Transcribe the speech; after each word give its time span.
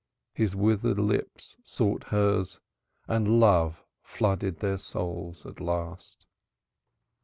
His 0.33 0.55
withered 0.55 0.97
lips 0.97 1.57
sought 1.63 2.05
hers 2.05 2.59
and 3.07 3.39
love 3.39 3.83
flooded 4.01 4.57
their 4.59 4.79
souls 4.79 5.45
at 5.45 5.59
last. 5.59 6.25